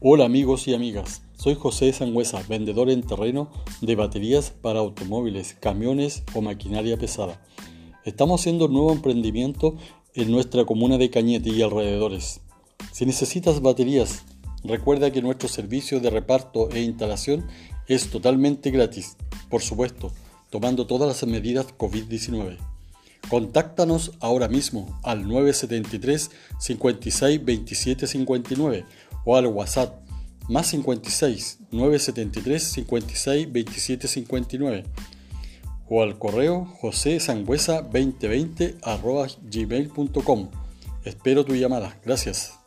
[0.00, 3.50] Hola amigos y amigas, soy José Sangüesa, vendedor en terreno
[3.80, 7.44] de baterías para automóviles, camiones o maquinaria pesada.
[8.04, 9.74] Estamos haciendo un nuevo emprendimiento
[10.14, 12.42] en nuestra comuna de Cañete y alrededores.
[12.92, 14.22] Si necesitas baterías,
[14.62, 17.48] recuerda que nuestro servicio de reparto e instalación
[17.88, 19.16] es totalmente gratis,
[19.50, 20.12] por supuesto,
[20.48, 22.56] tomando todas las medidas COVID-19.
[23.28, 26.30] Contáctanos ahora mismo al 973
[26.60, 28.86] 56 27 59
[29.24, 30.08] o al WhatsApp
[30.48, 34.84] más 56 973 56 27 59
[35.88, 38.78] o al correo josesangüesa 2020
[39.50, 40.50] gmail.com.
[41.04, 41.98] Espero tu llamada.
[42.04, 42.57] Gracias.